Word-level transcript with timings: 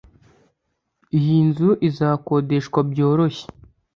Iyi 1.17 1.37
nzu 1.47 1.69
izakodeshwa 1.87 2.79
byoroshye 2.91 3.45